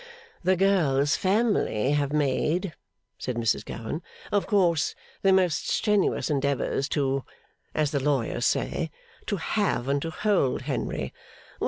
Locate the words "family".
1.15-1.91